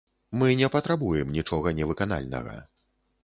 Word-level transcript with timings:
Мы 0.41 0.47
не 0.61 0.69
патрабуем 0.75 1.27
нічога 1.37 1.73
невыканальнага. 1.79 2.57